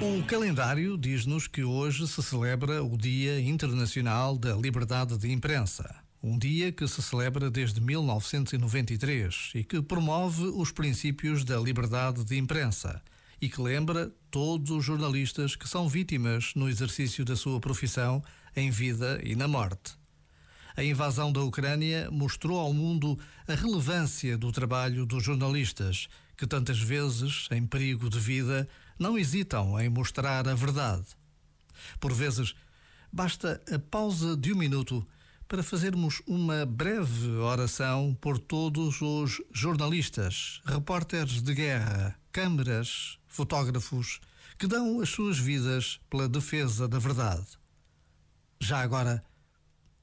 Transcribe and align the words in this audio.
O 0.00 0.22
calendário 0.26 0.98
diz-nos 0.98 1.48
que 1.48 1.64
hoje 1.64 2.06
se 2.06 2.22
celebra 2.22 2.82
o 2.82 2.96
Dia 2.96 3.40
Internacional 3.40 4.36
da 4.36 4.54
Liberdade 4.54 5.16
de 5.16 5.32
Imprensa. 5.32 5.96
Um 6.22 6.38
dia 6.38 6.70
que 6.70 6.86
se 6.86 7.02
celebra 7.02 7.50
desde 7.50 7.80
1993 7.80 9.52
e 9.54 9.64
que 9.64 9.80
promove 9.80 10.44
os 10.44 10.70
princípios 10.70 11.44
da 11.44 11.58
liberdade 11.58 12.22
de 12.22 12.36
imprensa 12.36 13.02
e 13.40 13.48
que 13.48 13.60
lembra 13.60 14.12
todos 14.30 14.70
os 14.70 14.84
jornalistas 14.84 15.56
que 15.56 15.68
são 15.68 15.88
vítimas 15.88 16.52
no 16.54 16.68
exercício 16.68 17.24
da 17.24 17.34
sua 17.34 17.58
profissão 17.58 18.22
em 18.54 18.70
vida 18.70 19.20
e 19.22 19.34
na 19.34 19.48
morte. 19.48 20.03
A 20.76 20.82
invasão 20.82 21.32
da 21.32 21.40
Ucrânia 21.40 22.10
mostrou 22.10 22.58
ao 22.58 22.72
mundo 22.72 23.18
a 23.46 23.54
relevância 23.54 24.36
do 24.36 24.50
trabalho 24.50 25.06
dos 25.06 25.22
jornalistas, 25.22 26.08
que 26.36 26.46
tantas 26.46 26.80
vezes, 26.80 27.48
em 27.50 27.64
perigo 27.64 28.10
de 28.10 28.18
vida, 28.18 28.68
não 28.98 29.16
hesitam 29.16 29.80
em 29.80 29.88
mostrar 29.88 30.48
a 30.48 30.54
verdade. 30.54 31.06
Por 32.00 32.12
vezes, 32.12 32.54
basta 33.12 33.62
a 33.72 33.78
pausa 33.78 34.36
de 34.36 34.52
um 34.52 34.56
minuto 34.56 35.06
para 35.46 35.62
fazermos 35.62 36.20
uma 36.26 36.66
breve 36.66 37.30
oração 37.36 38.16
por 38.20 38.38
todos 38.38 39.00
os 39.00 39.40
jornalistas, 39.52 40.60
repórteres 40.64 41.40
de 41.40 41.54
guerra, 41.54 42.18
câmaras, 42.32 43.18
fotógrafos 43.28 44.20
que 44.58 44.66
dão 44.66 45.00
as 45.00 45.08
suas 45.08 45.38
vidas 45.38 46.00
pela 46.10 46.28
defesa 46.28 46.88
da 46.88 46.98
verdade. 46.98 47.46
Já 48.60 48.80
agora, 48.80 49.22